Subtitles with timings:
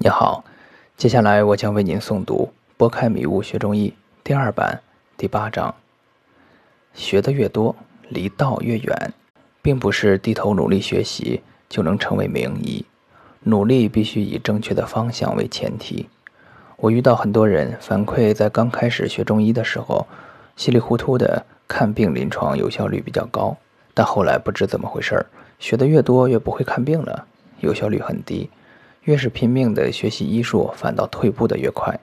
[0.00, 0.44] 你好，
[0.96, 3.90] 接下来我将为您诵读《拨开迷雾学中医》
[4.22, 4.80] 第二版
[5.16, 5.74] 第八章。
[6.94, 7.74] 学得越多，
[8.08, 9.12] 离道越远，
[9.60, 12.86] 并不是低头努力学习就能成为名医。
[13.40, 16.08] 努力必须以正确的方向为前提。
[16.76, 20.06] 我遇到很多人反馈，在刚开始学中医的时候，
[20.54, 23.56] 稀里糊涂的看病，临床有效率比较高，
[23.94, 25.26] 但后来不知怎么回事儿，
[25.58, 27.26] 学得越多越不会看病了，
[27.58, 28.48] 有效率很低。
[29.08, 31.98] 越是拼命的学习医术，反倒退步的越快。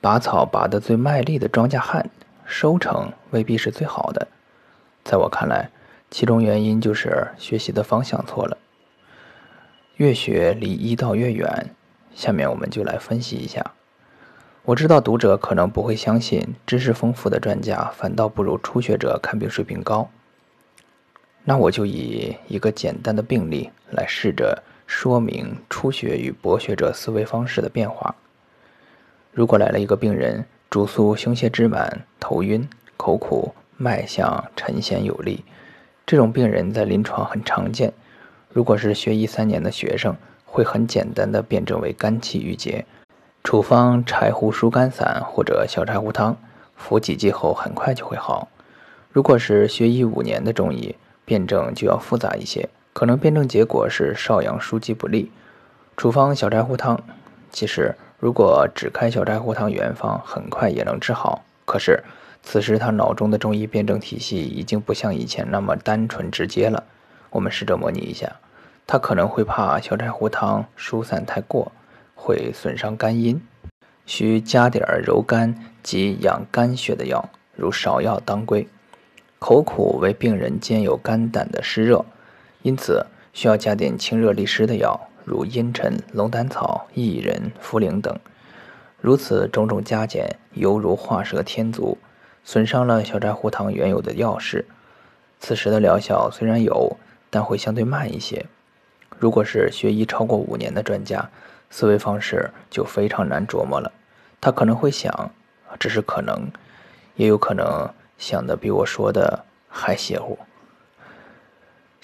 [0.00, 2.10] 拔草拔得最卖力的庄稼汉，
[2.44, 4.26] 收成未必是最好的。
[5.04, 5.70] 在我看来，
[6.10, 8.58] 其中原因就是学习的方向错了。
[9.98, 11.70] 越学离医道越远。
[12.16, 13.64] 下面我们就来分析一下。
[14.64, 20.10] 我知道读者可能不会相信，知识丰富的专家反倒不如初学者看病水平高。
[21.44, 24.60] 那我就以一个简单的病例来试着。
[24.86, 28.14] 说明初学与博学者思维方式的变化。
[29.32, 35.44] 如果来了一个病人，主诉胸胁支满、头晕、口苦、脉象沉弦有力，
[36.06, 37.92] 这种病人在临床很常见。
[38.50, 42.86] 如果是学医三年的学生，会很简单的辩证为肝气郁结，
[43.42, 46.36] 处方柴胡疏肝散或者小柴胡汤，
[46.76, 48.48] 服几剂后很快就会好。
[49.10, 52.68] 如果是学医五年的中医，辩证就要复杂一些。
[52.94, 55.32] 可能辩证结果是少阳枢肌不利，
[55.96, 57.02] 处方小柴胡汤。
[57.50, 61.44] 其实，如果只开小柴胡汤原方，很快也能治好。
[61.64, 62.04] 可是，
[62.44, 66.84] 此时他脑中的中医辩证体系已经不像以前那么单纯直接了。
[67.30, 68.30] 我们试着模拟一下，
[68.86, 71.72] 他可能会怕小柴胡汤疏散太过，
[72.14, 73.42] 会损伤肝阴，
[74.06, 78.68] 需加点柔肝及养肝血的药，如芍药、当归。
[79.40, 82.04] 口苦为病人兼有肝胆的湿热。
[82.64, 83.04] 因此，
[83.34, 88.18] 需要加点清热利湿的药，如茵陈、龙胆草、薏仁、茯苓等。
[89.02, 91.98] 如此种种加减，犹如画蛇添足，
[92.42, 94.64] 损伤了小柴胡汤原有的药势。
[95.38, 96.96] 此时的疗效虽然有，
[97.28, 98.46] 但会相对慢一些。
[99.18, 101.28] 如果是学医超过五年的专家，
[101.68, 103.92] 思维方式就非常难琢磨了。
[104.40, 105.30] 他可能会想，
[105.78, 106.50] 只是可能，
[107.16, 107.86] 也有可能
[108.16, 110.38] 想的比我说的还邪乎。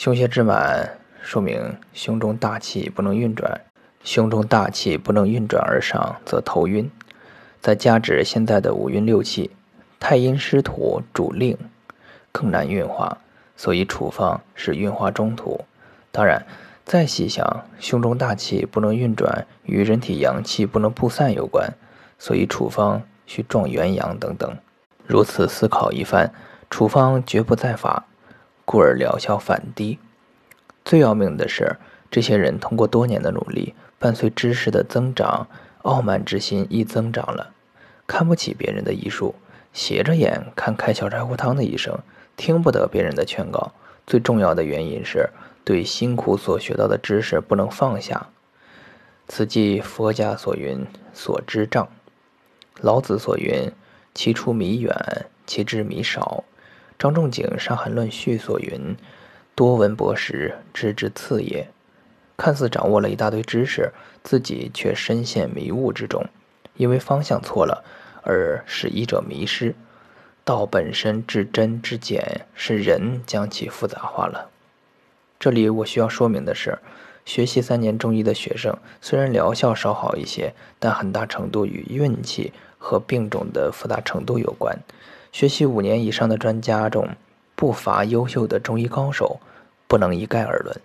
[0.00, 3.60] 胸胁之满，说明胸中大气不能运转，
[4.02, 6.90] 胸中大气不能运转而上，则头晕。
[7.60, 9.50] 再加之现在的五运六气，
[9.98, 11.54] 太阴湿土主令，
[12.32, 13.18] 更难运化，
[13.58, 15.66] 所以处方是运化中土。
[16.10, 16.46] 当然，
[16.86, 21.70] 再细想，胸中大气不能运转，与人体阳气不能布散有关，
[22.18, 24.56] 所以处方需壮元阳等等。
[25.06, 26.32] 如此思考一番，
[26.70, 28.06] 处方绝不在法。
[28.70, 29.98] 故而疗效反低。
[30.84, 31.76] 最要命的是，
[32.08, 35.48] 这些人通过多年的努力，伴随知识的增长，
[35.82, 37.52] 傲慢之心亦增长了，
[38.06, 39.34] 看不起别人的医术，
[39.72, 41.98] 斜着眼看开小柴胡汤的医生，
[42.36, 43.72] 听不得别人的劝告。
[44.06, 45.30] 最重要的原因是
[45.64, 48.28] 对辛苦所学到的知识不能放下。
[49.26, 51.88] 此即佛家所云“所知障”，
[52.80, 53.72] 老子所云
[54.14, 56.44] “其出弥远，其知弥少”。
[57.00, 58.94] 张仲景《伤寒论序》所云
[59.56, 61.66] ：“多闻博识，知之次也。”
[62.36, 63.90] 看似掌握了一大堆知识，
[64.22, 66.22] 自己却深陷迷雾之中，
[66.76, 67.82] 因为方向错了
[68.22, 69.74] 而使医者迷失。
[70.44, 74.50] 道本身至真至简，是人将其复杂化了。
[75.38, 76.78] 这里我需要说明的是，
[77.24, 84.78] 学习三年中医的学生，虽然疗效稍好一些，但很大程度与运气和病种的复杂程度有关。
[85.32, 87.08] 学习五年以上的专家中，
[87.54, 89.38] 不乏优秀的中医高手，
[89.86, 90.76] 不能一概而论。